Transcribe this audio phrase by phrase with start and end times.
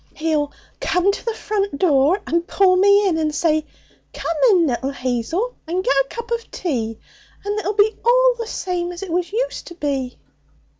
[0.15, 3.63] 'He'll come to the front door and pull me in and say,
[4.15, 6.97] "Come in little Hazel, and get a cup of tea."
[7.45, 10.17] And it'll be all the same as it was used to be.'